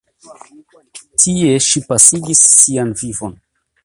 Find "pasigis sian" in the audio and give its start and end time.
1.91-2.95